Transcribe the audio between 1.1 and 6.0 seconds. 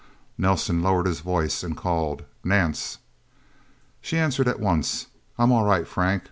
voice and called, "Nance?" She answered at once. "I'm all right,